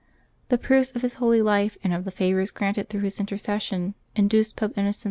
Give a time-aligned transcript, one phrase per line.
[0.49, 4.55] The proofs of his holy life and of the favors granted through his intercession induced
[4.55, 4.99] Pope Innocent XI.